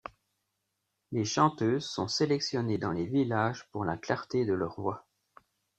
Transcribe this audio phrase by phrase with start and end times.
[1.11, 5.05] Les chanteuses sont sélectionnées dans les villages pour la clarté de leur voix.